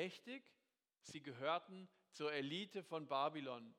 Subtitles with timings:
[0.00, 0.42] mächtig,
[1.02, 3.74] sie gehörten zur Elite von Babylon.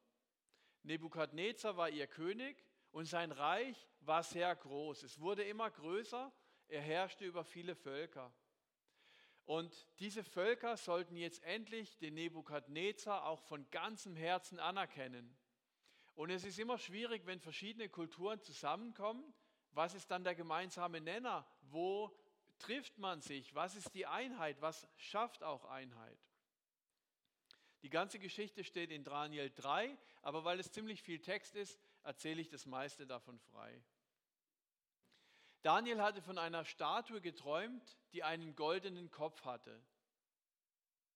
[0.84, 5.02] Nebukadnezar war ihr König und sein Reich war sehr groß.
[5.02, 6.32] Es wurde immer größer,
[6.68, 8.32] er herrschte über viele Völker.
[9.46, 15.36] Und diese Völker sollten jetzt endlich den Nebukadnezar auch von ganzem Herzen anerkennen.
[16.14, 19.34] Und es ist immer schwierig, wenn verschiedene Kulturen zusammenkommen.
[19.72, 21.48] Was ist dann der gemeinsame Nenner?
[21.62, 22.16] Wo
[22.62, 23.54] trifft man sich?
[23.56, 24.62] Was ist die Einheit?
[24.62, 26.18] Was schafft auch Einheit?
[27.82, 32.42] Die ganze Geschichte steht in Daniel 3, aber weil es ziemlich viel Text ist, erzähle
[32.42, 33.84] ich das meiste davon frei.
[35.64, 39.80] Daniel hatte von einer Statue geträumt, die einen goldenen Kopf hatte.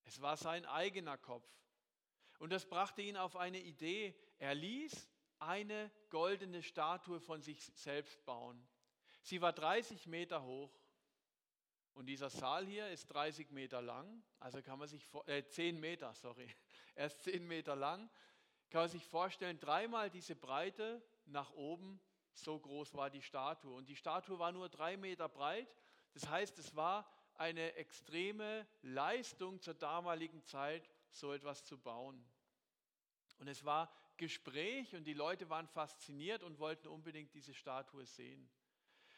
[0.04, 1.50] Es war sein eigener Kopf.
[2.38, 4.16] Und das brachte ihn auf eine Idee.
[4.38, 5.08] Er ließ
[5.40, 8.68] eine goldene Statue von sich selbst bauen.
[9.22, 10.72] Sie war 30 Meter hoch.
[11.96, 16.14] Und dieser Saal hier ist 30 Meter lang, also kann man sich, äh, 10 Meter,
[16.14, 16.48] sorry,
[16.96, 18.10] er ist 10 Meter lang.
[18.70, 22.02] Kann man sich vorstellen, dreimal diese Breite nach oben,
[22.34, 23.74] so groß war die Statue.
[23.74, 25.74] Und die Statue war nur drei Meter breit.
[26.14, 32.26] Das heißt, es war eine extreme Leistung zur damaligen Zeit, so etwas zu bauen.
[33.38, 38.50] Und es war Gespräch und die Leute waren fasziniert und wollten unbedingt diese Statue sehen.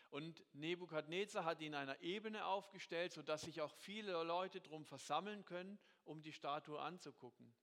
[0.10, 5.44] Und Nebukadnezar hat ihn in einer Ebene aufgestellt, sodass sich auch viele Leute drum versammeln
[5.44, 7.54] können, um die Statue anzugucken.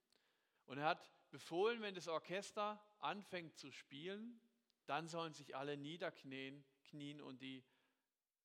[0.66, 4.40] Und er hat befohlen, wenn das Orchester anfängt zu spielen,
[4.86, 7.64] dann sollen sich alle niederknien knien und die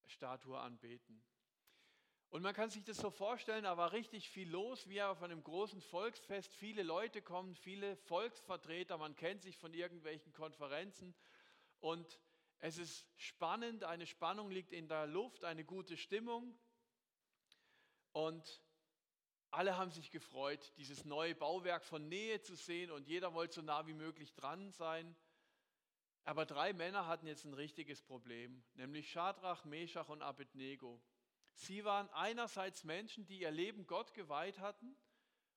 [0.06, 1.22] Statue anbeten.
[2.30, 5.44] Und man kann sich das so vorstellen, da war richtig viel los, wie auf einem
[5.44, 6.54] großen Volksfest.
[6.54, 11.16] Viele Leute kommen, viele Volksvertreter, man kennt sich von irgendwelchen Konferenzen.
[11.80, 12.20] Und
[12.60, 16.58] es ist spannend, eine Spannung liegt in der Luft, eine gute Stimmung.
[18.12, 18.62] Und
[19.52, 23.62] alle haben sich gefreut, dieses neue Bauwerk von Nähe zu sehen und jeder wollte so
[23.62, 25.16] nah wie möglich dran sein.
[26.26, 31.02] Aber drei Männer hatten jetzt ein richtiges Problem, nämlich Schadrach, Meshach und Abednego.
[31.54, 34.96] Sie waren einerseits Menschen, die ihr Leben Gott geweiht hatten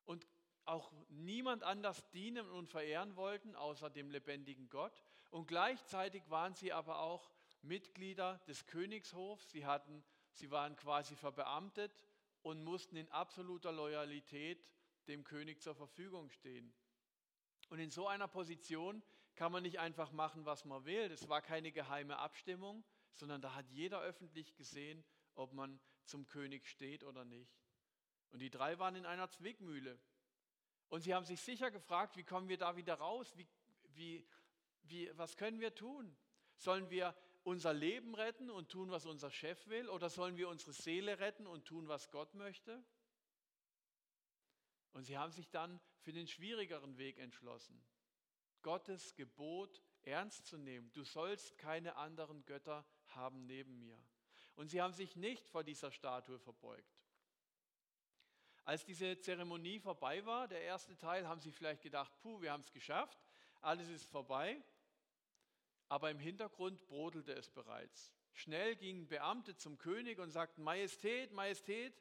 [0.05, 0.27] und
[0.65, 5.05] auch niemand anders dienen und verehren wollten, außer dem lebendigen Gott.
[5.32, 7.31] Und gleichzeitig waren sie aber auch
[7.62, 9.50] Mitglieder des Königshofs.
[9.50, 10.04] Sie, hatten,
[10.34, 11.91] sie waren quasi verbeamtet
[12.43, 14.62] und mussten in absoluter Loyalität
[15.09, 16.75] dem König zur Verfügung stehen.
[17.70, 19.03] Und in so einer Position
[19.34, 21.09] kann man nicht einfach machen, was man will.
[21.09, 25.03] Das war keine geheime Abstimmung, sondern da hat jeder öffentlich gesehen,
[25.34, 27.59] ob man zum König steht oder nicht.
[28.32, 29.99] Und die drei waren in einer Zwickmühle.
[30.91, 33.32] Und sie haben sich sicher gefragt, wie kommen wir da wieder raus?
[33.38, 33.49] Wie,
[33.94, 34.26] wie,
[34.82, 36.16] wie, was können wir tun?
[36.56, 39.88] Sollen wir unser Leben retten und tun, was unser Chef will?
[39.88, 42.84] Oder sollen wir unsere Seele retten und tun, was Gott möchte?
[44.93, 47.82] Und sie haben sich dann für den schwierigeren Weg entschlossen.
[48.62, 50.93] Gottes Gebot ernst zu nehmen.
[50.93, 53.99] Du sollst keine anderen Götter haben neben mir.
[54.54, 57.03] Und sie haben sich nicht vor dieser Statue verbeugt.
[58.64, 62.60] Als diese Zeremonie vorbei war, der erste Teil, haben sie vielleicht gedacht, puh, wir haben
[62.60, 63.19] es geschafft,
[63.60, 64.62] alles ist vorbei.
[65.93, 68.15] Aber im Hintergrund brodelte es bereits.
[68.33, 72.01] Schnell gingen Beamte zum König und sagten, Majestät, Majestät,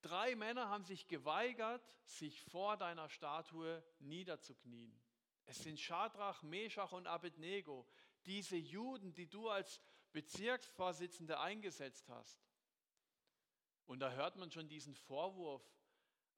[0.00, 4.96] drei Männer haben sich geweigert, sich vor deiner Statue niederzuknien.
[5.44, 7.84] Es sind Schadrach, Meshach und Abednego,
[8.26, 9.80] diese Juden, die du als
[10.12, 12.46] Bezirksvorsitzende eingesetzt hast.
[13.86, 15.68] Und da hört man schon diesen Vorwurf,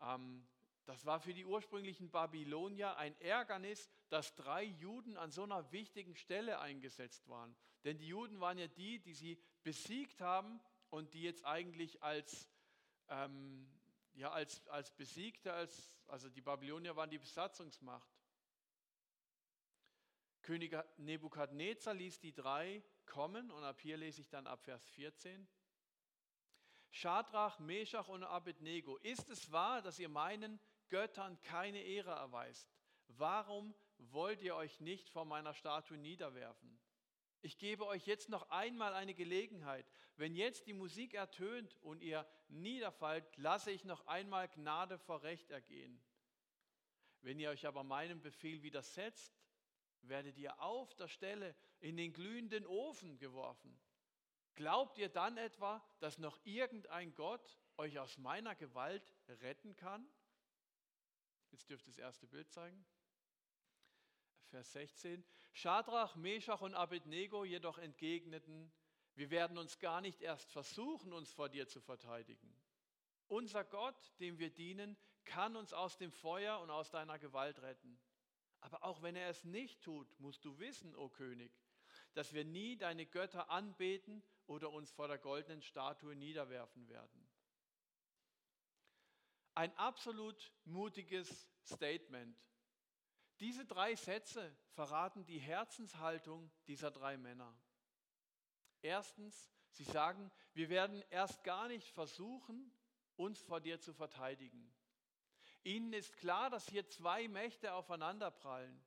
[0.01, 0.49] ähm,
[0.87, 6.15] das war für die ursprünglichen Babylonier ein Ärgernis, dass drei Juden an so einer wichtigen
[6.15, 7.57] Stelle eingesetzt waren.
[7.85, 12.51] Denn die Juden waren ja die, die sie besiegt haben und die jetzt eigentlich als,
[13.09, 13.67] ähm,
[14.13, 18.11] ja, als, als Besiegte, als, also die Babylonier waren die Besatzungsmacht.
[20.43, 25.49] König Nebukadnezar ließ die drei kommen und ab hier lese ich dann ab Vers 14.
[26.91, 30.61] Schadrach, Meshach und Abednego, ist es wahr, dass ihr meinen
[30.95, 32.73] Göttern keine Ehre erweist?
[33.09, 36.79] Warum wollt ihr euch nicht vor meiner Statue niederwerfen?
[37.43, 39.91] Ich gebe euch jetzt noch einmal eine Gelegenheit.
[40.15, 45.51] Wenn jetzt die Musik ertönt und ihr niederfallt, lasse ich noch einmal Gnade vor Recht
[45.51, 46.01] ergehen.
[47.23, 49.37] Wenn ihr euch aber meinem Befehl widersetzt,
[50.03, 53.77] werdet ihr auf der Stelle in den glühenden Ofen geworfen.
[54.55, 60.09] Glaubt ihr dann etwa, dass noch irgendein Gott euch aus meiner Gewalt retten kann?
[61.55, 62.85] Jetzt dürft ihr das erste Bild zeigen.
[64.49, 65.25] Vers 16.
[65.53, 68.73] Schadrach, Meshach und Abednego jedoch entgegneten,
[69.15, 72.53] wir werden uns gar nicht erst versuchen, uns vor dir zu verteidigen.
[73.29, 78.01] Unser Gott, dem wir dienen, kann uns aus dem Feuer und aus deiner Gewalt retten.
[78.59, 81.53] Aber auch wenn er es nicht tut, musst du wissen, o König,
[82.15, 87.24] dass wir nie deine Götter anbeten oder uns vor der goldenen Statue niederwerfen werden.
[89.55, 92.37] Ein absolut mutiges Statement.
[93.41, 97.57] Diese drei Sätze verraten die Herzenshaltung dieser drei Männer.
[98.83, 102.73] Erstens, sie sagen, wir werden erst gar nicht versuchen,
[103.17, 104.75] uns vor dir zu verteidigen.
[105.63, 108.85] Ihnen ist klar, dass hier zwei Mächte aufeinanderprallen.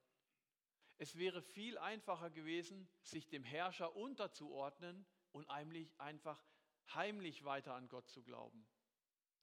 [0.98, 6.44] Es wäre viel einfacher gewesen, sich dem Herrscher unterzuordnen und einfach
[6.94, 8.68] heimlich weiter an Gott zu glauben.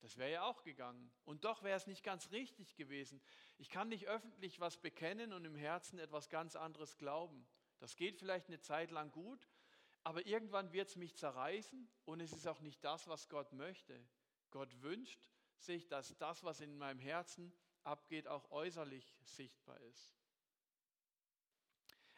[0.04, 1.10] Das wäre ja auch gegangen.
[1.24, 3.22] Und doch wäre es nicht ganz richtig gewesen.
[3.56, 7.46] Ich kann nicht öffentlich was bekennen und im Herzen etwas ganz anderes glauben.
[7.78, 9.48] Das geht vielleicht eine Zeit lang gut,
[10.02, 13.98] aber irgendwann wird es mich zerreißen und es ist auch nicht das, was Gott möchte.
[14.50, 17.50] Gott wünscht sich, dass das, was in meinem Herzen
[17.82, 20.14] abgeht, auch äußerlich sichtbar ist.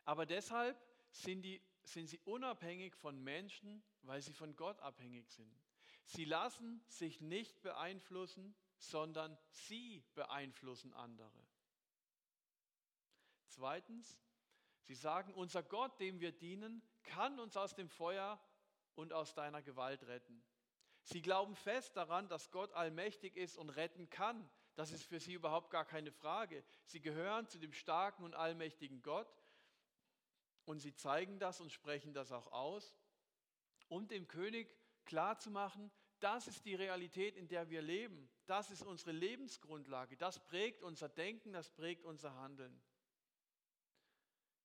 [0.05, 0.77] Aber deshalb
[1.13, 5.66] sind, die, sind sie unabhängig von Menschen, weil sie von Gott abhängig sind.
[6.07, 11.47] Sie lassen sich nicht beeinflussen, sondern sie beeinflussen andere.
[13.49, 14.19] Zweitens,
[14.83, 18.41] sie sagen, unser Gott, dem wir dienen, kann uns aus dem Feuer
[18.95, 20.43] und aus deiner Gewalt retten.
[21.03, 24.49] Sie glauben fest daran, dass Gott allmächtig ist und retten kann.
[24.75, 26.65] Das ist für sie überhaupt gar keine Frage.
[26.85, 29.33] Sie gehören zu dem starken und allmächtigen Gott
[30.67, 32.97] und sie zeigen das und sprechen das auch aus,
[33.89, 34.77] um dem König
[35.07, 38.29] klarzumachen, das ist die Realität, in der wir leben.
[38.47, 40.17] Das ist unsere Lebensgrundlage.
[40.17, 42.81] Das prägt unser Denken, das prägt unser Handeln.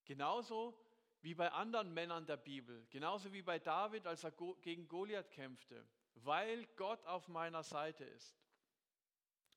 [0.06, 0.78] Genauso
[1.22, 5.88] wie bei anderen Männern der Bibel, genauso wie bei David, als er gegen Goliath kämpfte,
[6.16, 8.36] weil Gott auf meiner Seite ist.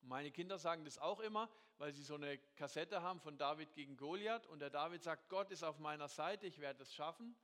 [0.03, 1.49] Meine Kinder sagen das auch immer,
[1.79, 5.51] weil sie so eine Kassette haben von David gegen Goliath und der David sagt, Gott
[5.51, 7.35] ist auf meiner Seite, ich werde es schaffen.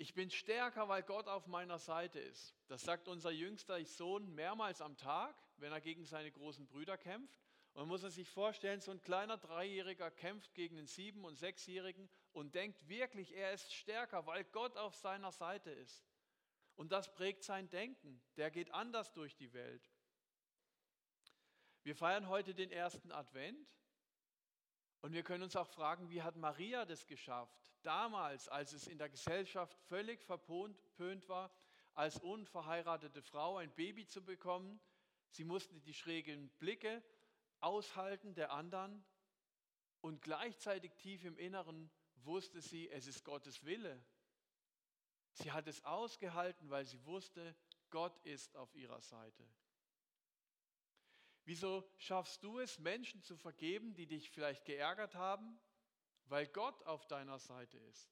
[0.00, 2.56] Ich bin stärker, weil Gott auf meiner Seite ist.
[2.68, 7.38] Das sagt unser jüngster Sohn mehrmals am Tag, wenn er gegen seine großen Brüder kämpft.
[7.74, 12.08] Und man muss sich vorstellen, so ein kleiner Dreijähriger kämpft gegen einen Sieben- und Sechsjährigen
[12.32, 16.08] und denkt wirklich, er ist stärker, weil Gott auf seiner Seite ist.
[16.76, 18.22] Und das prägt sein Denken.
[18.38, 19.92] Der geht anders durch die Welt.
[21.82, 23.68] Wir feiern heute den ersten Advent
[25.02, 27.72] und wir können uns auch fragen, wie hat Maria das geschafft?
[27.82, 31.50] Damals, als es in der Gesellschaft völlig verpönt war,
[31.94, 34.80] als unverheiratete Frau ein Baby zu bekommen.
[35.30, 37.02] Sie musste die schrägen Blicke
[37.60, 39.04] aushalten der anderen
[40.00, 44.02] und gleichzeitig tief im Inneren wusste sie, es ist Gottes Wille.
[45.32, 47.54] Sie hat es ausgehalten, weil sie wusste,
[47.90, 49.46] Gott ist auf ihrer Seite.
[51.50, 55.58] Wieso schaffst du es, Menschen zu vergeben, die dich vielleicht geärgert haben,
[56.26, 58.08] weil Gott auf deiner Seite ist?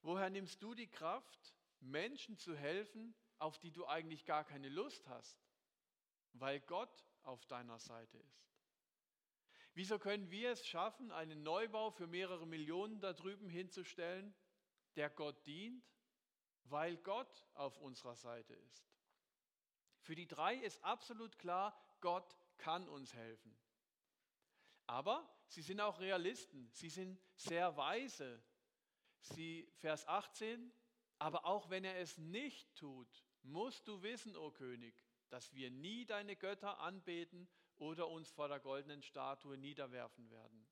[0.00, 5.06] Woher nimmst du die Kraft, Menschen zu helfen, auf die du eigentlich gar keine Lust
[5.08, 5.44] hast,
[6.32, 8.48] weil Gott auf deiner Seite ist?
[9.74, 14.34] Wieso können wir es schaffen, einen Neubau für mehrere Millionen da drüben hinzustellen,
[14.96, 15.84] der Gott dient,
[16.64, 18.90] weil Gott auf unserer Seite ist?
[20.00, 23.56] Für die drei ist absolut klar, Gott kann uns helfen.
[24.86, 28.42] Aber sie sind auch Realisten, sie sind sehr weise.
[29.20, 30.72] Sie, Vers 18,
[31.18, 33.08] aber auch wenn er es nicht tut,
[33.42, 34.94] musst du wissen, o König,
[35.30, 40.68] dass wir nie deine Götter anbeten oder uns vor der goldenen Statue niederwerfen werden.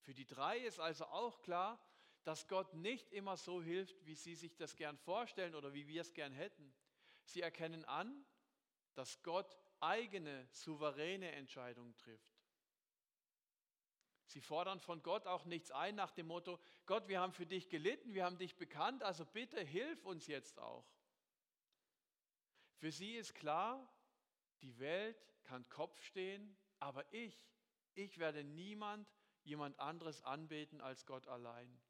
[0.00, 1.78] Für die drei ist also auch klar,
[2.24, 6.00] dass Gott nicht immer so hilft, wie sie sich das gern vorstellen oder wie wir
[6.00, 6.74] es gern hätten.
[7.24, 8.26] Sie erkennen an,
[8.94, 12.38] dass Gott eigene, souveräne Entscheidungen trifft.
[14.26, 17.70] Sie fordern von Gott auch nichts ein nach dem Motto, Gott, wir haben für dich
[17.70, 20.86] gelitten, wir haben dich bekannt, also bitte hilf uns jetzt auch.
[22.76, 23.90] Für sie ist klar,
[24.60, 27.42] die Welt kann Kopf stehen, aber ich,
[27.94, 29.08] ich werde niemand,
[29.44, 31.80] jemand anderes anbeten als Gott allein.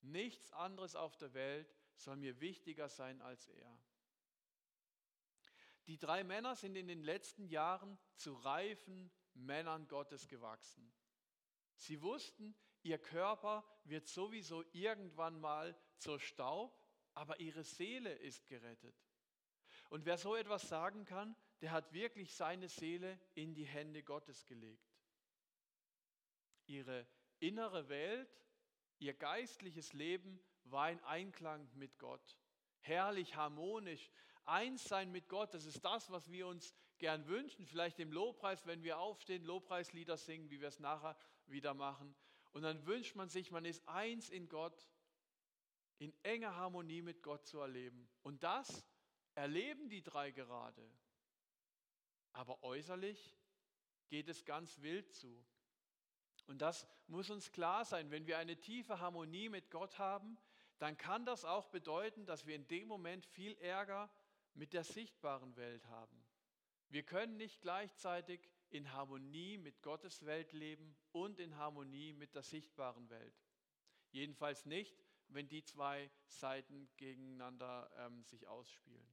[0.00, 3.78] Nichts anderes auf der Welt soll mir wichtiger sein als er.
[5.86, 10.92] Die drei Männer sind in den letzten Jahren zu reifen Männern Gottes gewachsen.
[11.76, 16.78] Sie wussten, ihr Körper wird sowieso irgendwann mal zur Staub,
[17.12, 18.96] aber ihre Seele ist gerettet.
[19.90, 24.44] Und wer so etwas sagen kann, der hat wirklich seine Seele in die Hände Gottes
[24.46, 24.94] gelegt.
[26.66, 27.06] Ihre
[27.40, 28.30] innere Welt,
[28.98, 32.38] ihr geistliches Leben war in Einklang mit Gott.
[32.80, 34.10] Herrlich, harmonisch,
[34.46, 38.66] eins sein mit Gott, das ist das, was wir uns gern wünschen, vielleicht im Lobpreis,
[38.66, 42.14] wenn wir aufstehen, Lobpreislieder singen, wie wir es nachher wieder machen.
[42.52, 44.88] Und dann wünscht man sich, man ist eins in Gott,
[45.98, 48.08] in enger Harmonie mit Gott zu erleben.
[48.22, 48.86] Und das
[49.34, 50.88] erleben die drei gerade.
[52.32, 53.36] Aber äußerlich
[54.08, 55.44] geht es ganz wild zu.
[56.46, 58.10] Und das muss uns klar sein.
[58.10, 60.38] Wenn wir eine tiefe Harmonie mit Gott haben,
[60.78, 64.10] dann kann das auch bedeuten, dass wir in dem Moment viel Ärger
[64.54, 66.24] mit der sichtbaren Welt haben.
[66.88, 72.42] Wir können nicht gleichzeitig in Harmonie mit Gottes Welt leben und in Harmonie mit der
[72.42, 73.34] sichtbaren Welt.
[74.10, 74.96] Jedenfalls nicht,
[75.28, 79.08] wenn die zwei Seiten gegeneinander ähm, sich ausspielen.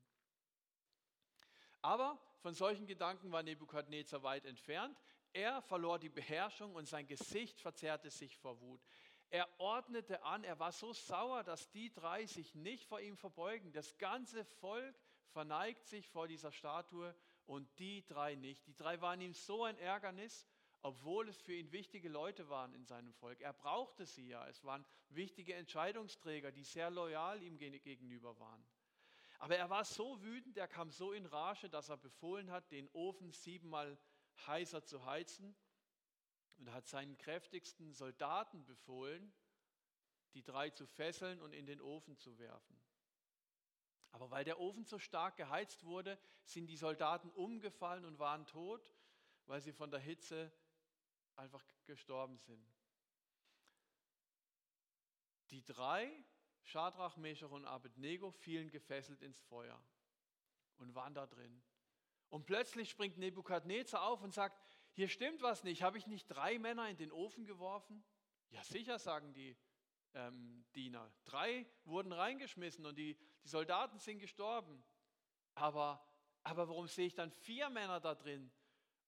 [1.81, 5.01] Aber von solchen Gedanken war Nebukadnezar weit entfernt.
[5.33, 8.81] Er verlor die Beherrschung und sein Gesicht verzerrte sich vor Wut.
[9.29, 13.71] Er ordnete an, er war so sauer, dass die drei sich nicht vor ihm verbeugen.
[13.71, 14.99] Das ganze Volk
[15.31, 18.65] verneigt sich vor dieser Statue und die drei nicht.
[18.67, 20.47] Die drei waren ihm so ein Ärgernis,
[20.83, 23.41] obwohl es für ihn wichtige Leute waren in seinem Volk.
[23.41, 24.47] Er brauchte sie ja.
[24.47, 28.65] Es waren wichtige Entscheidungsträger, die sehr loyal ihm gegenüber waren.
[29.39, 32.87] Aber er war so wütend, er kam so in Rage, dass er befohlen hat, den
[32.93, 33.97] Ofen siebenmal
[34.45, 35.55] heißer zu heizen
[36.57, 39.33] und hat seinen kräftigsten Soldaten befohlen,
[40.33, 42.80] die drei zu fesseln und in den Ofen zu werfen.
[44.11, 48.85] Aber weil der Ofen so stark geheizt wurde, sind die Soldaten umgefallen und waren tot,
[49.45, 50.51] weil sie von der Hitze
[51.35, 52.65] einfach gestorben sind.
[55.49, 56.11] Die drei
[56.63, 59.81] Schadrach, Meshach und Abednego fielen gefesselt ins Feuer
[60.77, 61.61] und waren da drin.
[62.29, 64.57] Und plötzlich springt Nebukadnezar auf und sagt,
[64.93, 68.03] hier stimmt was nicht, habe ich nicht drei Männer in den Ofen geworfen?
[68.49, 69.57] Ja sicher, sagen die
[70.13, 71.11] ähm, Diener.
[71.25, 74.83] Drei wurden reingeschmissen und die, die Soldaten sind gestorben.
[75.55, 76.03] Aber,
[76.43, 78.51] aber warum sehe ich dann vier Männer da drin?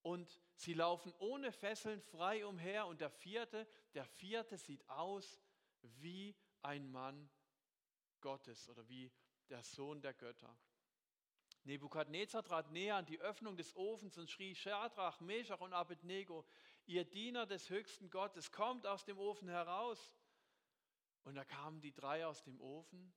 [0.02, 5.40] Und sie laufen ohne Fesseln frei umher und der vierte, der vierte sieht aus
[5.80, 7.30] wie ein Mann
[8.20, 9.10] Gottes oder wie
[9.48, 10.54] der Sohn der Götter.
[11.64, 16.44] Nebukadnezar trat näher an die Öffnung des Ofens und schrie, Schadrach, Meshach und Abednego,
[16.84, 20.12] ihr Diener des höchsten Gottes, kommt aus dem Ofen heraus.
[21.24, 23.12] Und da kamen die drei aus dem Ofen,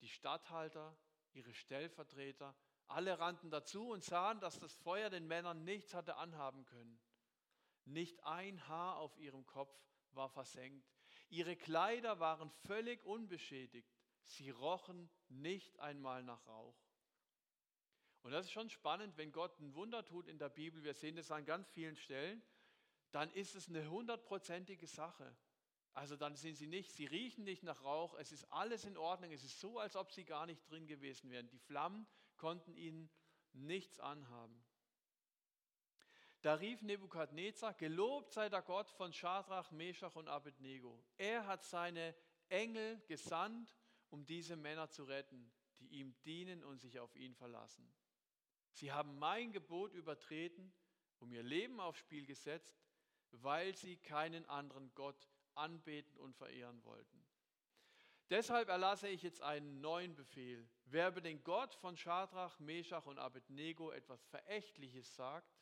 [0.00, 0.96] die Statthalter,
[1.32, 2.56] ihre Stellvertreter,
[2.88, 7.00] alle rannten dazu und sahen, dass das Feuer den Männern nichts hatte anhaben können.
[7.84, 9.72] Nicht ein Haar auf ihrem Kopf
[10.12, 10.90] war versenkt.
[11.28, 13.88] Ihre Kleider waren völlig unbeschädigt.
[14.24, 16.76] Sie rochen nicht einmal nach Rauch.
[18.22, 21.16] Und das ist schon spannend, wenn Gott ein Wunder tut in der Bibel, wir sehen
[21.16, 22.42] das an ganz vielen Stellen,
[23.12, 25.34] dann ist es eine hundertprozentige Sache.
[25.92, 29.32] Also dann sind sie nicht, sie riechen nicht nach Rauch, es ist alles in Ordnung,
[29.32, 31.48] es ist so, als ob sie gar nicht drin gewesen wären.
[31.48, 32.06] Die Flammen
[32.36, 33.10] konnten ihnen
[33.52, 34.64] nichts anhaben.
[36.42, 41.04] Da rief Nebukadnezar, gelobt sei der Gott von Schadrach, Meshach und Abednego.
[41.18, 42.14] Er hat seine
[42.48, 43.76] Engel gesandt
[44.10, 47.90] um diese Männer zu retten, die ihm dienen und sich auf ihn verlassen.
[48.72, 50.72] Sie haben mein Gebot übertreten,
[51.20, 52.82] um ihr Leben aufs Spiel gesetzt,
[53.30, 55.28] weil sie keinen anderen Gott
[55.60, 57.24] anbeten und verehren wollten.
[58.30, 60.68] Deshalb erlasse ich jetzt einen neuen Befehl.
[60.84, 65.52] Wer über den Gott von Schadrach, Meshach und Abednego etwas Verächtliches sagt,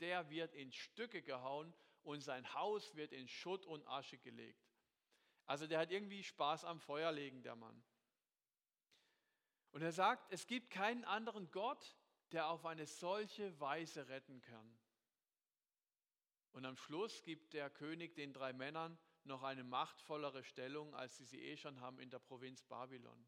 [0.00, 1.72] der wird in Stücke gehauen
[2.02, 4.62] und sein Haus wird in Schutt und Asche gelegt.
[5.46, 7.82] Also der hat irgendwie Spaß am Feuer legen, der Mann.
[9.70, 11.96] Und er sagt, es gibt keinen anderen Gott,
[12.32, 14.78] der auf eine solche Weise retten kann.
[16.52, 18.98] Und am Schluss gibt der König den drei Männern
[19.28, 23.26] noch eine machtvollere Stellung, als sie sie eh schon haben in der Provinz Babylon.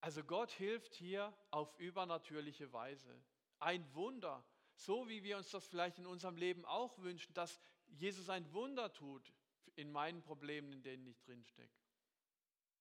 [0.00, 3.24] Also Gott hilft hier auf übernatürliche Weise.
[3.58, 4.44] Ein Wunder,
[4.74, 8.92] so wie wir uns das vielleicht in unserem Leben auch wünschen, dass Jesus ein Wunder
[8.92, 9.32] tut
[9.76, 11.80] in meinen Problemen, in denen ich drinstecke.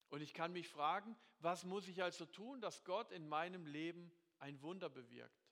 [0.10, 4.12] Und ich kann mich fragen, was muss ich also tun, dass Gott in meinem Leben
[4.40, 5.50] ein Wunder bewirkt?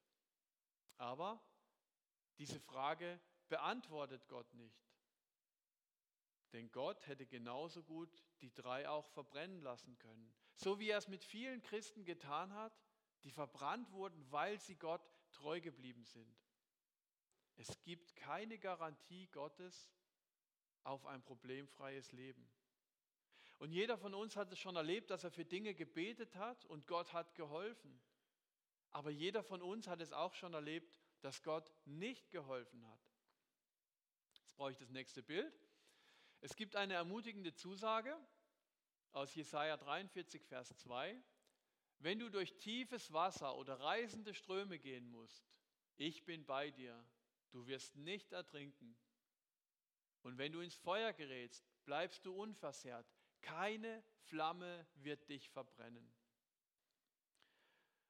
[0.98, 1.42] Aber
[2.38, 4.90] diese Frage beantwortet Gott nicht.
[6.53, 8.10] Denn Gott hätte genauso gut
[8.41, 10.34] die drei auch verbrennen lassen können.
[10.55, 12.74] So wie er es mit vielen Christen getan hat,
[13.24, 16.36] die verbrannt wurden, weil sie Gott treu geblieben sind.
[17.55, 19.89] Es gibt keine Garantie Gottes
[20.84, 22.50] auf ein problemfreies Leben.
[23.60, 26.88] Und jeder von uns hat es schon erlebt, dass er für Dinge gebetet hat und
[26.88, 28.01] Gott hat geholfen.
[28.89, 33.00] Aber jeder von uns hat es auch schon erlebt, dass Gott nicht geholfen hat.
[34.41, 35.53] Jetzt brauche ich das nächste Bild.
[36.41, 38.17] Es gibt eine ermutigende Zusage
[39.12, 41.21] aus Jesaja 43, Vers 2.
[42.00, 45.45] wenn du durch tiefes Wasser oder reißende Ströme gehen musst,
[45.98, 47.05] ich bin bei dir,
[47.51, 48.98] du wirst nicht ertrinken.
[50.24, 53.05] Und wenn du ins Feuer gerätst, bleibst du unversehrt,
[53.41, 56.12] keine Flamme wird dich verbrennen.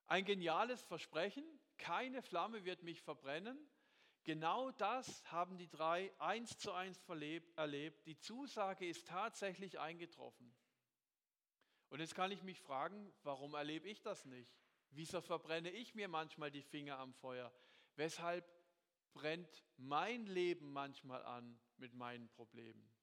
[0.07, 1.43] Ein geniales Versprechen,
[1.77, 3.57] keine Flamme wird mich verbrennen.
[4.24, 7.01] Genau das haben die drei eins zu eins
[7.56, 8.06] erlebt.
[8.06, 10.56] Die Zusage ist tatsächlich eingetroffen.
[11.90, 14.56] Und jetzt kann ich mich fragen, warum erlebe ich das nicht?
[14.92, 17.51] Wieso verbrenne ich mir manchmal die Finger am Feuer?
[17.96, 18.46] Weshalb
[19.13, 22.94] brennt mein Leben manchmal an mit meinen Problemen?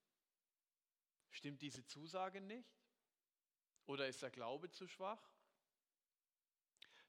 [1.31, 2.79] Stimmt diese Zusage nicht?
[3.85, 5.21] Oder ist der Glaube zu schwach?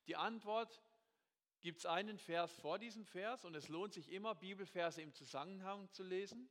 [0.06, 0.82] Die Antwort
[1.60, 5.90] gibt es einen Vers vor diesem Vers und es lohnt sich immer, Bibelverse im Zusammenhang
[5.92, 6.48] zu lesen.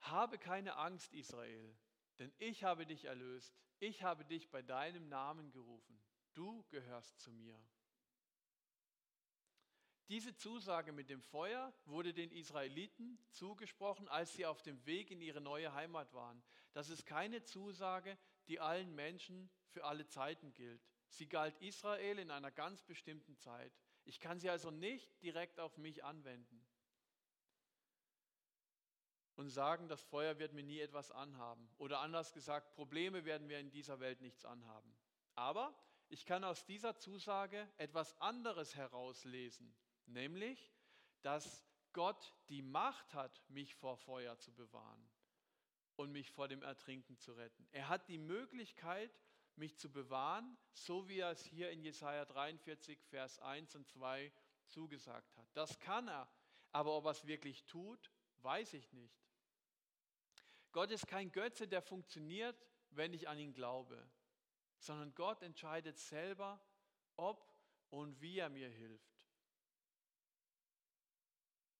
[0.00, 1.76] Habe keine Angst, Israel,
[2.18, 3.54] denn ich habe dich erlöst.
[3.78, 6.00] Ich habe dich bei deinem Namen gerufen.
[6.34, 7.58] Du gehörst zu mir.
[10.08, 15.20] Diese Zusage mit dem Feuer wurde den Israeliten zugesprochen, als sie auf dem Weg in
[15.20, 16.42] ihre neue Heimat waren.
[16.72, 20.91] Das ist keine Zusage, die allen Menschen für alle Zeiten gilt.
[21.12, 23.72] Sie galt Israel in einer ganz bestimmten Zeit.
[24.04, 26.66] Ich kann sie also nicht direkt auf mich anwenden
[29.36, 31.68] und sagen, das Feuer wird mir nie etwas anhaben.
[31.78, 34.94] Oder anders gesagt, Probleme werden mir in dieser Welt nichts anhaben.
[35.34, 35.74] Aber
[36.08, 39.74] ich kann aus dieser Zusage etwas anderes herauslesen
[40.06, 40.72] nämlich,
[41.22, 45.10] dass Gott die Macht hat, mich vor Feuer zu bewahren
[45.96, 47.66] und mich vor dem Ertrinken zu retten.
[47.72, 49.10] Er hat die Möglichkeit,
[49.56, 54.32] mich zu bewahren, so wie er es hier in Jesaja 43, Vers 1 und 2
[54.66, 55.48] zugesagt hat.
[55.54, 56.28] Das kann er,
[56.72, 59.22] aber ob er es wirklich tut, weiß ich nicht.
[60.72, 62.56] Gott ist kein Götze, der funktioniert,
[62.90, 64.10] wenn ich an ihn glaube,
[64.78, 66.60] sondern Gott entscheidet selber,
[67.16, 67.46] ob
[67.90, 69.28] und wie er mir hilft.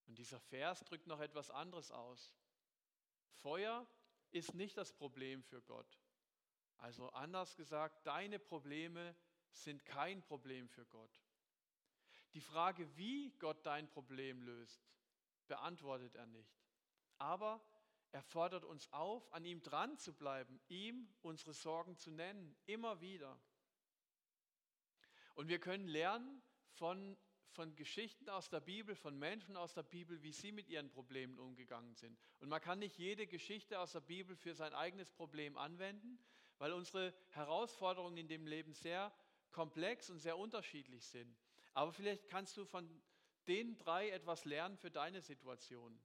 [0.06, 2.34] Und dieser Vers drückt noch etwas anderes aus.
[3.30, 3.86] Feuer
[4.30, 6.01] ist nicht das Problem für Gott.
[6.82, 9.14] Also anders gesagt, deine Probleme
[9.52, 11.22] sind kein Problem für Gott.
[12.34, 14.84] Die Frage, wie Gott dein Problem löst,
[15.46, 16.60] beantwortet er nicht.
[17.18, 17.64] Aber
[18.10, 23.00] er fordert uns auf, an ihm dran zu bleiben, ihm unsere Sorgen zu nennen, immer
[23.00, 23.40] wieder.
[25.36, 26.42] Und wir können lernen
[26.72, 27.16] von
[27.52, 31.38] von Geschichten aus der Bibel, von Menschen aus der Bibel, wie sie mit ihren Problemen
[31.38, 32.18] umgegangen sind.
[32.40, 36.18] Und man kann nicht jede Geschichte aus der Bibel für sein eigenes Problem anwenden,
[36.62, 39.12] weil unsere Herausforderungen in dem Leben sehr
[39.50, 41.36] komplex und sehr unterschiedlich sind.
[41.74, 42.88] Aber vielleicht kannst du von
[43.48, 46.00] den drei etwas lernen für deine Situation.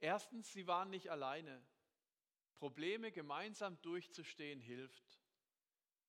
[0.00, 1.62] Erstens, sie waren nicht alleine.
[2.56, 5.20] Probleme gemeinsam durchzustehen hilft.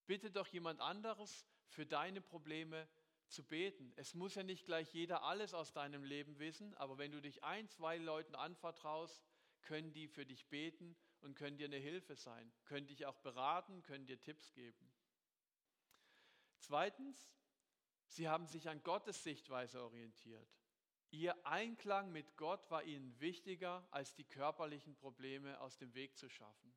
[0.07, 2.89] Bitte doch jemand anderes für deine Probleme
[3.27, 3.93] zu beten.
[3.95, 7.43] Es muss ja nicht gleich jeder alles aus deinem Leben wissen, aber wenn du dich
[7.43, 9.23] ein, zwei Leuten anvertraust,
[9.61, 13.81] können die für dich beten und können dir eine Hilfe sein, können dich auch beraten,
[13.83, 14.91] können dir Tipps geben.
[16.59, 17.33] Zweitens,
[18.07, 20.47] sie haben sich an Gottes Sichtweise orientiert.
[21.11, 26.29] Ihr Einklang mit Gott war ihnen wichtiger, als die körperlichen Probleme aus dem Weg zu
[26.29, 26.73] schaffen.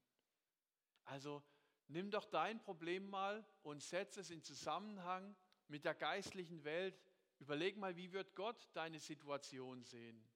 [1.04, 1.42] Also
[1.86, 5.36] nimm doch dein Problem mal und setz es in Zusammenhang
[5.68, 7.00] mit der geistlichen Welt.
[7.38, 10.26] Überleg mal, wie wird Gott deine Situation sehen?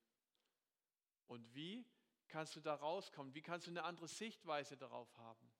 [1.26, 1.84] Und wie
[2.28, 3.34] kannst du da rauskommen?
[3.34, 5.50] Wie kannst du eine andere Sichtweise darauf haben?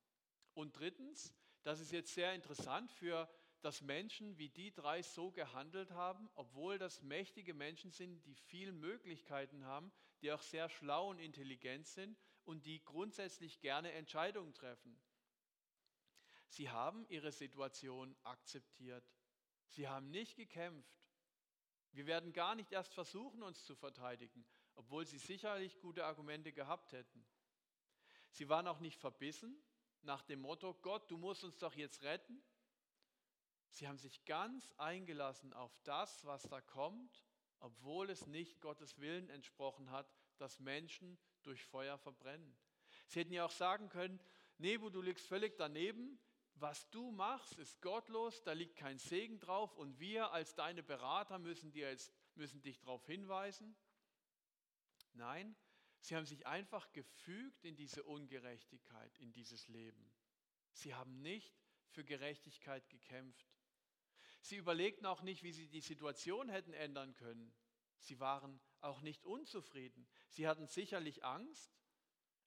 [0.55, 3.29] Und drittens, das ist jetzt sehr interessant für
[3.61, 8.73] dass Menschen wie die drei so gehandelt haben, obwohl das mächtige Menschen sind, die viele
[8.73, 14.97] Möglichkeiten haben, die auch sehr schlau und intelligent sind und die grundsätzlich gerne Entscheidungen treffen.
[16.47, 19.05] Sie haben ihre Situation akzeptiert.
[19.67, 20.97] Sie haben nicht gekämpft.
[21.93, 24.47] Wir werden gar nicht erst versuchen, uns zu verteidigen,
[24.79, 27.27] obwohl sie sicherlich gute Argumente gehabt hätten.
[28.31, 29.61] Sie waren auch nicht verbissen
[30.03, 32.41] nach dem Motto, Gott, du musst uns doch jetzt retten.
[33.71, 37.25] Sie haben sich ganz eingelassen auf das, was da kommt,
[37.59, 42.57] obwohl es nicht Gottes Willen entsprochen hat, dass Menschen durch Feuer verbrennen.
[43.09, 44.21] Sie hätten ja auch sagen können,
[44.59, 46.21] Nebo, du liegst völlig daneben,
[46.55, 51.41] was du machst, ist gottlos, da liegt kein Segen drauf und wir als deine Berater
[51.41, 53.77] müssen, dir jetzt, müssen dich darauf hinweisen.
[55.19, 55.57] Nein,
[56.01, 60.13] sie haben sich einfach gefügt in diese Ungerechtigkeit, in dieses Leben.
[60.73, 63.53] Sie haben nicht für Gerechtigkeit gekämpft.
[64.41, 67.53] Sie überlegten auch nicht, wie sie die Situation hätten ändern können.
[67.99, 70.07] Sie waren auch nicht unzufrieden.
[70.29, 71.77] Sie hatten sicherlich Angst,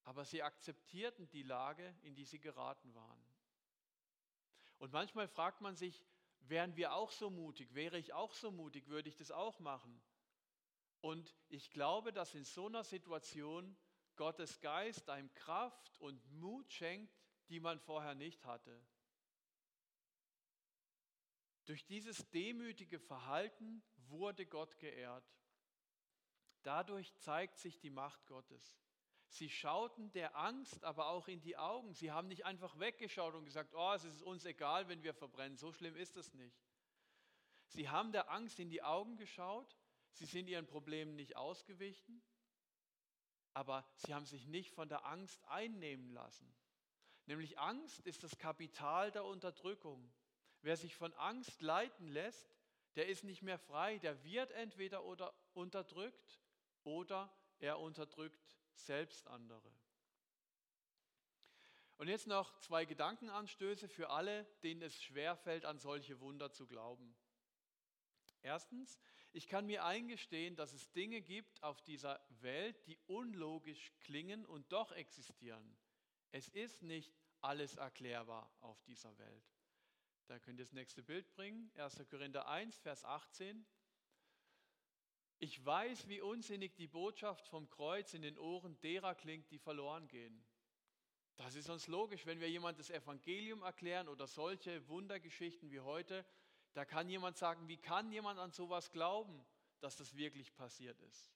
[0.03, 3.25] aber sie akzeptierten die Lage, in die sie geraten waren.
[4.77, 6.05] Und manchmal fragt man sich,
[6.39, 7.73] wären wir auch so mutig?
[7.73, 8.87] Wäre ich auch so mutig?
[8.87, 10.01] Würde ich das auch machen?
[11.01, 13.75] Und ich glaube, dass in so einer Situation
[14.15, 18.79] Gottes Geist einem Kraft und Mut schenkt, die man vorher nicht hatte.
[21.65, 25.25] Durch dieses demütige Verhalten wurde Gott geehrt.
[26.63, 28.79] Dadurch zeigt sich die Macht Gottes.
[29.27, 31.93] Sie schauten der Angst aber auch in die Augen.
[31.93, 35.57] Sie haben nicht einfach weggeschaut und gesagt, oh, es ist uns egal, wenn wir verbrennen.
[35.57, 36.61] So schlimm ist es nicht.
[37.67, 39.80] Sie haben der Angst in die Augen geschaut.
[40.13, 42.21] Sie sind ihren Problemen nicht ausgewichen.
[43.53, 46.53] Aber sie haben sich nicht von der Angst einnehmen lassen.
[47.25, 50.11] Nämlich Angst ist das Kapital der Unterdrückung.
[50.61, 52.55] Wer sich von Angst leiten lässt,
[52.95, 53.99] der ist nicht mehr frei.
[53.99, 56.41] Der wird entweder oder unterdrückt
[56.83, 59.71] oder er unterdrückt selbst andere.
[61.97, 67.15] Und jetzt noch zwei Gedankenanstöße für alle, denen es schwerfällt, an solche Wunder zu glauben.
[68.41, 68.99] Erstens,
[69.33, 74.71] ich kann mir eingestehen, dass es Dinge gibt auf dieser Welt, die unlogisch klingen und
[74.71, 75.77] doch existieren.
[76.31, 79.43] Es ist nicht alles erklärbar auf dieser Welt.
[80.27, 81.71] Da könnt ihr das nächste Bild bringen.
[81.75, 82.05] 1.
[82.09, 83.65] Korinther 1, Vers 18.
[85.39, 90.07] Ich weiß, wie unsinnig die Botschaft vom Kreuz in den Ohren derer klingt, die verloren
[90.07, 90.45] gehen.
[91.35, 96.23] Das ist uns logisch, wenn wir jemand das Evangelium erklären oder solche Wundergeschichten wie heute,
[96.73, 99.45] da kann jemand sagen, wie kann jemand an sowas glauben,
[99.79, 101.33] dass das wirklich passiert ist?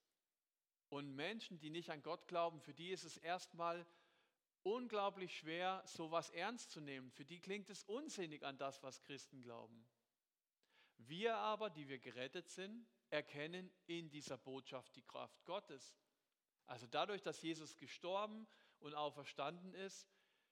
[0.89, 3.85] Und Menschen, die nicht an Gott glauben, für die ist es erstmal
[4.63, 7.11] unglaublich schwer, sowas ernst zu nehmen.
[7.11, 9.85] Für die klingt es unsinnig an das, was Christen glauben.
[10.97, 15.97] Wir aber, die wir gerettet sind, erkennen in dieser Botschaft die Kraft Gottes.
[16.65, 18.47] Also dadurch, dass Jesus gestorben
[18.79, 20.07] und auferstanden ist,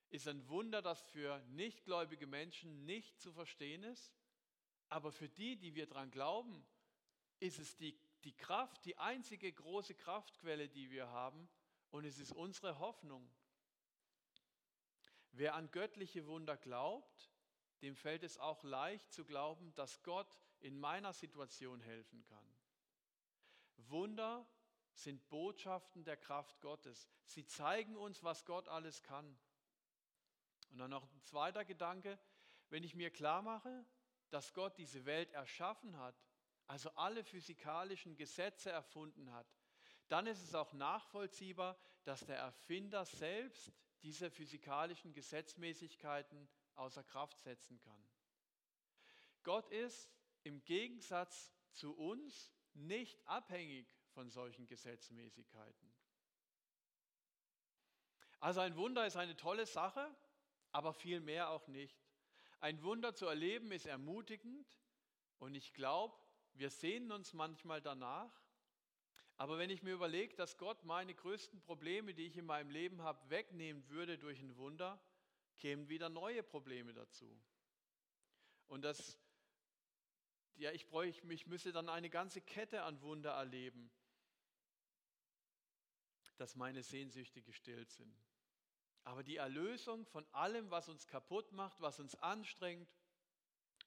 [0.09, 4.13] ist ein Wunder, das für nichtgläubige Menschen nicht zu verstehen ist.
[4.93, 6.63] Aber für die, die wir daran glauben,
[7.39, 11.49] ist es die, die Kraft, die einzige große Kraftquelle, die wir haben.
[11.89, 13.27] Und es ist unsere Hoffnung.
[15.31, 17.31] Wer an göttliche Wunder glaubt,
[17.81, 22.55] dem fällt es auch leicht zu glauben, dass Gott in meiner Situation helfen kann.
[23.77, 24.47] Wunder
[24.93, 27.09] sind Botschaften der Kraft Gottes.
[27.25, 29.39] Sie zeigen uns, was Gott alles kann.
[30.69, 32.19] Und dann noch ein zweiter Gedanke,
[32.69, 33.83] wenn ich mir klar mache,
[34.33, 36.15] dass Gott diese Welt erschaffen hat,
[36.65, 39.45] also alle physikalischen Gesetze erfunden hat,
[40.07, 47.79] dann ist es auch nachvollziehbar, dass der Erfinder selbst diese physikalischen Gesetzmäßigkeiten außer Kraft setzen
[47.79, 48.09] kann.
[49.43, 55.93] Gott ist im Gegensatz zu uns nicht abhängig von solchen Gesetzmäßigkeiten.
[58.39, 60.09] Also ein Wunder ist eine tolle Sache,
[60.71, 62.03] aber viel mehr auch nicht.
[62.63, 64.65] Ein Wunder zu erleben ist ermutigend
[65.39, 66.15] und ich glaube,
[66.53, 68.31] wir sehnen uns manchmal danach.
[69.35, 73.01] Aber wenn ich mir überlege, dass Gott meine größten Probleme, die ich in meinem Leben
[73.01, 74.97] habe, wegnehmen würde durch ein Wunder,
[75.57, 77.37] kämen wieder neue Probleme dazu.
[78.67, 79.19] Und das
[80.55, 83.91] ja, ich bräuchte, ich müsste dann eine ganze Kette an Wunder erleben,
[86.37, 88.15] dass meine Sehnsüchte gestillt sind.
[89.03, 92.89] Aber die Erlösung von allem, was uns kaputt macht, was uns anstrengt,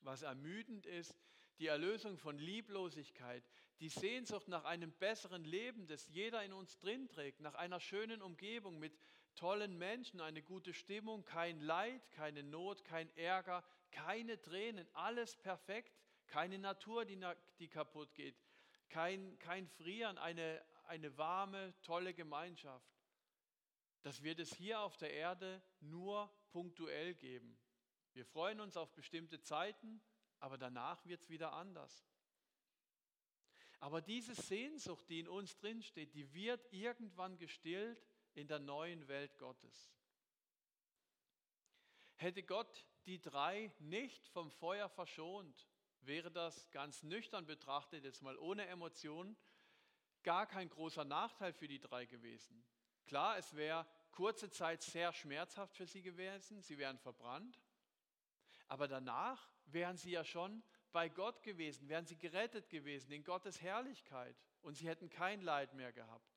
[0.00, 1.14] was ermüdend ist,
[1.58, 3.42] die Erlösung von Lieblosigkeit,
[3.80, 8.20] die Sehnsucht nach einem besseren Leben, das jeder in uns drin trägt, nach einer schönen
[8.20, 8.98] Umgebung mit
[9.34, 15.94] tollen Menschen, eine gute Stimmung, kein Leid, keine Not, kein Ärger, keine Tränen, alles perfekt,
[16.26, 17.18] keine Natur, die,
[17.58, 18.36] die kaputt geht,
[18.88, 22.95] kein, kein Frieren, eine, eine warme, tolle Gemeinschaft.
[24.02, 27.58] Das wird es hier auf der Erde nur punktuell geben.
[28.12, 30.00] Wir freuen uns auf bestimmte Zeiten,
[30.38, 32.06] aber danach wird es wieder anders.
[33.80, 39.36] Aber diese Sehnsucht, die in uns drinsteht, die wird irgendwann gestillt in der neuen Welt
[39.38, 39.92] Gottes.
[42.14, 45.68] Hätte Gott die drei nicht vom Feuer verschont,
[46.00, 49.36] wäre das ganz nüchtern betrachtet, jetzt mal ohne Emotionen,
[50.22, 52.64] gar kein großer Nachteil für die drei gewesen.
[53.06, 57.60] Klar, es wäre kurze Zeit sehr schmerzhaft für sie gewesen, sie wären verbrannt,
[58.68, 63.60] aber danach wären sie ja schon bei Gott gewesen, wären sie gerettet gewesen in Gottes
[63.60, 66.36] Herrlichkeit und sie hätten kein Leid mehr gehabt.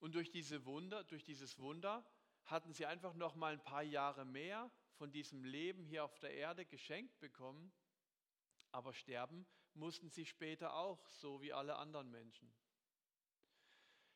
[0.00, 2.04] Und durch diese Wunder, durch dieses Wunder
[2.44, 6.32] hatten sie einfach noch mal ein paar Jahre mehr von diesem Leben hier auf der
[6.34, 7.72] Erde geschenkt bekommen
[8.72, 12.52] aber sterben mussten sie später auch, so wie alle anderen Menschen.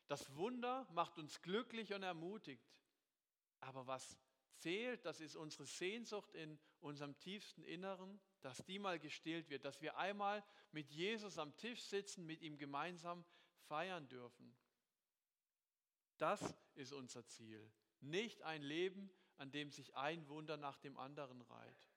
[0.07, 2.65] Das Wunder macht uns glücklich und ermutigt.
[3.59, 4.17] Aber was
[4.57, 9.81] zählt, das ist unsere Sehnsucht in unserem tiefsten Inneren, dass die mal gestillt wird, dass
[9.81, 13.25] wir einmal mit Jesus am Tisch sitzen, mit ihm gemeinsam
[13.67, 14.55] feiern dürfen.
[16.17, 17.71] Das ist unser Ziel.
[17.99, 21.87] Nicht ein Leben, an dem sich ein Wunder nach dem anderen reiht.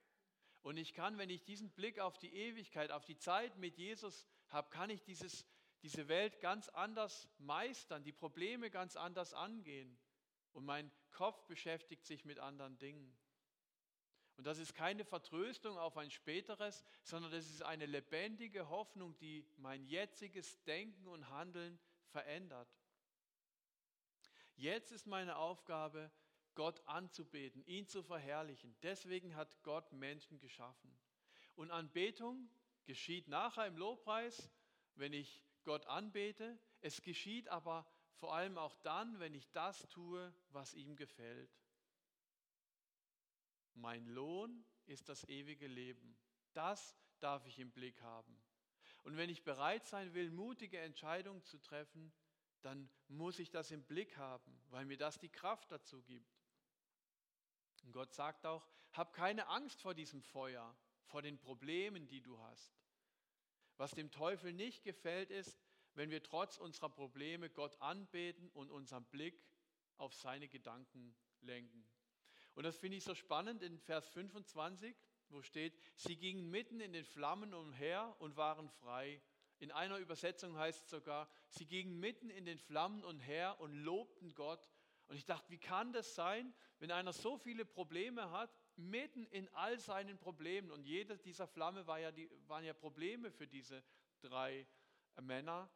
[0.63, 4.27] Und ich kann, wenn ich diesen Blick auf die Ewigkeit, auf die Zeit mit Jesus
[4.49, 5.47] habe, kann ich dieses,
[5.83, 9.99] diese Welt ganz anders meistern, die Probleme ganz anders angehen.
[10.53, 13.17] Und mein Kopf beschäftigt sich mit anderen Dingen.
[14.37, 19.47] Und das ist keine Vertröstung auf ein späteres, sondern das ist eine lebendige Hoffnung, die
[19.57, 22.69] mein jetziges Denken und Handeln verändert.
[24.57, 26.11] Jetzt ist meine Aufgabe,
[26.55, 28.77] Gott anzubeten, ihn zu verherrlichen.
[28.83, 30.99] Deswegen hat Gott Menschen geschaffen.
[31.55, 32.51] Und Anbetung
[32.85, 34.51] geschieht nachher im Lobpreis,
[34.95, 36.59] wenn ich Gott anbete.
[36.81, 41.51] Es geschieht aber vor allem auch dann, wenn ich das tue, was ihm gefällt.
[43.75, 46.17] Mein Lohn ist das ewige Leben.
[46.53, 48.41] Das darf ich im Blick haben.
[49.03, 52.13] Und wenn ich bereit sein will, mutige Entscheidungen zu treffen,
[52.63, 56.37] dann muss ich das im Blick haben, weil mir das die Kraft dazu gibt.
[57.85, 62.39] Und Gott sagt auch, hab keine Angst vor diesem Feuer, vor den Problemen, die du
[62.39, 62.75] hast.
[63.81, 65.59] Was dem Teufel nicht gefällt, ist,
[65.95, 69.43] wenn wir trotz unserer Probleme Gott anbeten und unseren Blick
[69.97, 71.89] auf seine Gedanken lenken.
[72.53, 74.95] Und das finde ich so spannend in Vers 25,
[75.31, 79.23] wo steht, sie gingen mitten in den Flammen umher und waren frei.
[79.61, 84.35] In einer Übersetzung heißt es sogar, sie gingen mitten in den Flammen umher und lobten
[84.35, 84.69] Gott.
[85.07, 89.49] Und ich dachte, wie kann das sein, wenn einer so viele Probleme hat, mitten in
[89.55, 93.83] all seinen Problemen, und jede dieser Flamme war ja die, waren ja Probleme für diese
[94.21, 94.67] drei
[95.21, 95.71] Männer,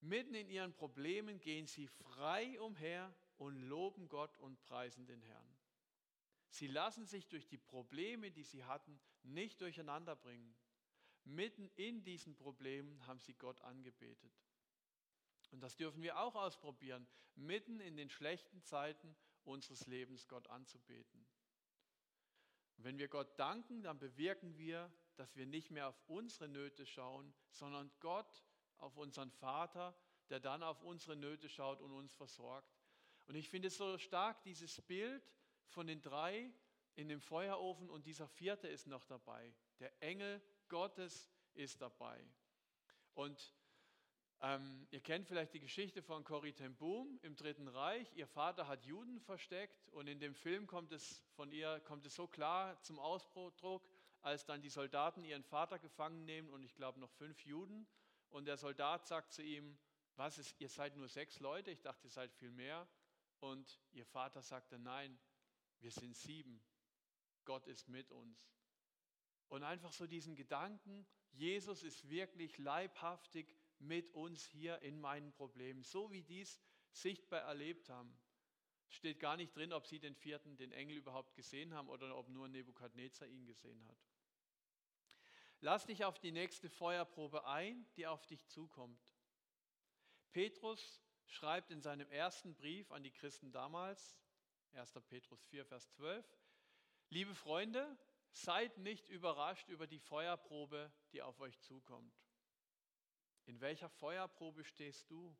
[0.00, 5.56] mitten in ihren Problemen gehen sie frei umher und loben Gott und preisen den Herrn.
[6.48, 10.54] Sie lassen sich durch die Probleme, die sie hatten, nicht durcheinander bringen.
[11.24, 14.32] Mitten in diesen Problemen haben sie Gott angebetet.
[15.50, 21.26] Und das dürfen wir auch ausprobieren, mitten in den schlechten Zeiten unseres Lebens Gott anzubeten.
[22.78, 27.32] Wenn wir Gott danken, dann bewirken wir, dass wir nicht mehr auf unsere Nöte schauen,
[27.50, 28.44] sondern Gott
[28.78, 29.96] auf unseren Vater,
[30.28, 32.76] der dann auf unsere Nöte schaut und uns versorgt.
[33.26, 35.32] Und ich finde es so stark, dieses Bild,
[35.68, 36.52] von den drei
[36.94, 39.54] in dem Feuerofen und dieser vierte ist noch dabei.
[39.80, 42.24] Der Engel Gottes ist dabei.
[43.14, 43.54] Und
[44.42, 48.12] ähm, ihr kennt vielleicht die Geschichte von Corrie ten Boom im Dritten Reich.
[48.14, 52.14] Ihr Vater hat Juden versteckt und in dem Film kommt es von ihr kommt es
[52.14, 53.88] so klar zum Ausdruck,
[54.22, 57.86] als dann die Soldaten ihren Vater gefangen nehmen und ich glaube noch fünf Juden
[58.30, 59.78] und der Soldat sagt zu ihm,
[60.16, 62.88] was ist, ihr seid nur sechs Leute, ich dachte, ihr seid viel mehr.
[63.40, 65.18] Und ihr Vater sagte, nein,
[65.80, 66.62] wir sind sieben.
[67.44, 68.38] Gott ist mit uns.
[69.48, 75.82] Und einfach so diesen Gedanken, Jesus ist wirklich leibhaftig mit uns hier in meinen Problemen,
[75.82, 76.60] so wie dies
[76.90, 78.16] sichtbar erlebt haben.
[78.88, 82.28] Steht gar nicht drin, ob sie den vierten, den Engel überhaupt gesehen haben oder ob
[82.28, 83.98] nur Nebukadnezar ihn gesehen hat.
[85.60, 89.00] Lass dich auf die nächste Feuerprobe ein, die auf dich zukommt.
[90.32, 94.18] Petrus schreibt in seinem ersten Brief an die Christen damals,
[94.74, 94.92] 1.
[95.08, 96.24] Petrus 4, Vers 12.
[97.08, 97.98] Liebe Freunde,
[98.32, 102.14] seid nicht überrascht über die Feuerprobe, die auf euch zukommt.
[103.46, 105.34] In welcher Feuerprobe stehst du?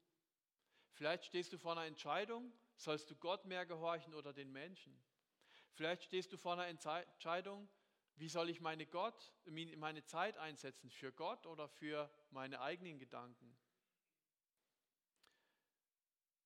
[0.92, 4.98] Vielleicht stehst du vor einer Entscheidung, sollst du Gott mehr gehorchen oder den Menschen?
[5.72, 7.68] Vielleicht stehst du vor einer Entscheidung,
[8.14, 13.58] wie soll ich meine, Gott, meine Zeit einsetzen, für Gott oder für meine eigenen Gedanken?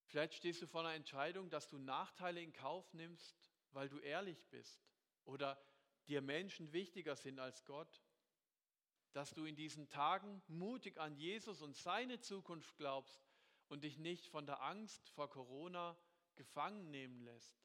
[0.07, 3.39] Vielleicht stehst du vor einer Entscheidung, dass du Nachteile in Kauf nimmst,
[3.71, 4.83] weil du ehrlich bist
[5.25, 5.63] oder
[6.09, 8.03] dir Menschen wichtiger sind als Gott.
[9.13, 13.27] Dass du in diesen Tagen mutig an Jesus und seine Zukunft glaubst
[13.69, 15.97] und dich nicht von der Angst vor Corona
[16.37, 17.61] gefangen nehmen lässt.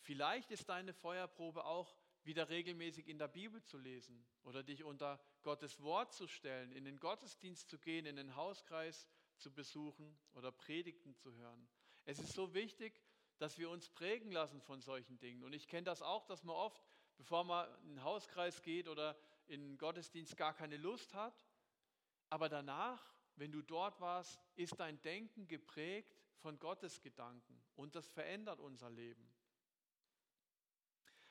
[0.00, 5.20] Vielleicht ist deine Feuerprobe auch wieder regelmäßig in der Bibel zu lesen oder dich unter
[5.42, 10.52] Gottes Wort zu stellen, in den Gottesdienst zu gehen, in den Hauskreis zu besuchen oder
[10.52, 11.68] Predigten zu hören.
[12.04, 13.00] Es ist so wichtig,
[13.38, 15.42] dass wir uns prägen lassen von solchen Dingen.
[15.42, 16.84] Und ich kenne das auch, dass man oft,
[17.16, 19.16] bevor man in den Hauskreis geht oder
[19.52, 21.46] in Gottesdienst, gar keine Lust hat.
[22.30, 27.62] Aber danach, wenn du dort warst, ist dein Denken geprägt von Gottes Gedanken.
[27.76, 29.32] Und das verändert unser Leben.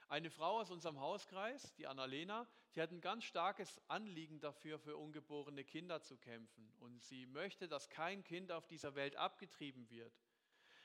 [0.08, 4.98] Eine Frau aus unserem Hauskreis, die Annalena, die hat ein ganz starkes Anliegen dafür, für
[4.98, 6.72] ungeborene Kinder zu kämpfen.
[6.80, 10.14] Und sie möchte, dass kein Kind auf dieser Welt abgetrieben wird.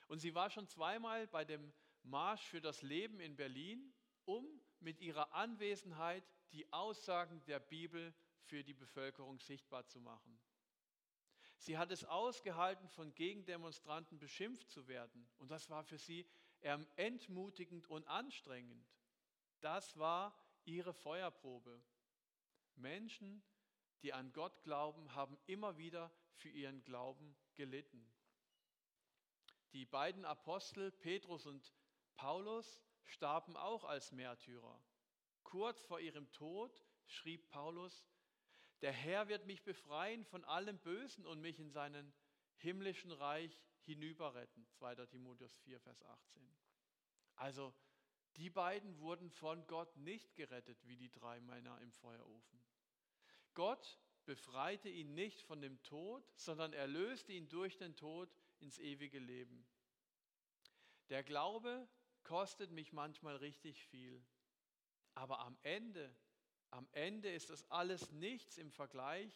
[0.06, 1.72] Und sie war schon zweimal bei dem
[2.04, 3.92] Marsch für das Leben in Berlin,
[4.24, 4.46] um
[4.78, 10.38] mit ihrer Anwesenheit die Aussagen der Bibel für die Bevölkerung sichtbar zu machen.
[11.58, 15.26] Sie hat es ausgehalten, von Gegendemonstranten beschimpft zu werden.
[15.38, 16.26] Und das war für sie
[16.96, 18.86] entmutigend und anstrengend.
[19.60, 21.82] Das war ihre Feuerprobe.
[22.74, 23.42] Menschen,
[24.02, 28.06] die an Gott glauben, haben immer wieder für ihren Glauben gelitten.
[29.72, 31.74] Die beiden Apostel Petrus und
[32.14, 34.80] Paulus starben auch als Märtyrer.
[35.46, 38.04] Kurz vor ihrem Tod schrieb Paulus,
[38.80, 42.12] der Herr wird mich befreien von allem Bösen und mich in seinen
[42.56, 44.66] himmlischen Reich hinüberretten.
[44.72, 45.06] 2.
[45.06, 46.42] Timotheus 4, Vers 18.
[47.36, 47.72] Also
[48.34, 52.60] die beiden wurden von Gott nicht gerettet wie die drei Männer im Feuerofen.
[53.54, 58.28] Gott befreite ihn nicht von dem Tod, sondern erlöste ihn durch den Tod
[58.58, 59.64] ins ewige Leben.
[61.08, 61.88] Der Glaube
[62.24, 64.26] kostet mich manchmal richtig viel,
[65.16, 66.14] aber am Ende,
[66.70, 69.32] am Ende ist das alles nichts im Vergleich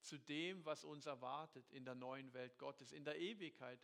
[0.00, 3.80] zu dem, was uns erwartet in der neuen Welt Gottes, in der Ewigkeit.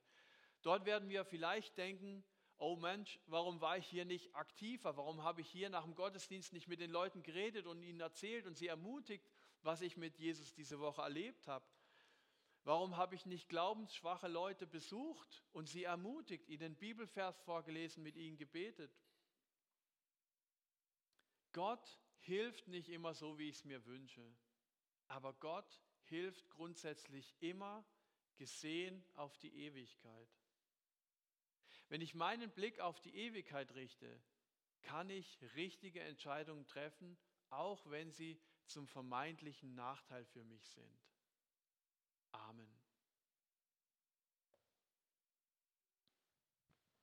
[0.62, 2.22] Dort werden wir vielleicht denken,
[2.58, 4.96] oh Mensch, warum war ich hier nicht aktiver?
[4.96, 8.46] Warum habe ich hier nach dem Gottesdienst nicht mit den Leuten geredet und ihnen erzählt
[8.46, 9.24] und sie ermutigt,
[9.62, 11.64] was ich mit Jesus diese Woche erlebt habe?
[12.64, 18.36] Warum habe ich nicht glaubensschwache Leute besucht und sie ermutigt, ihnen Bibelvers vorgelesen, mit ihnen
[18.36, 18.92] gebetet?
[21.52, 24.34] Gott hilft nicht immer so, wie ich es mir wünsche,
[25.06, 27.84] aber Gott hilft grundsätzlich immer
[28.36, 30.28] gesehen auf die Ewigkeit.
[31.88, 34.20] Wenn ich meinen Blick auf die Ewigkeit richte,
[34.82, 37.18] kann ich richtige Entscheidungen treffen,
[37.50, 41.00] auch wenn sie zum vermeintlichen Nachteil für mich sind.
[42.32, 42.77] Amen.